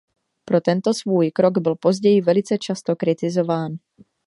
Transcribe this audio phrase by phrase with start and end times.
[0.45, 3.73] Pro tento svůj krok byl později velice často kritizován.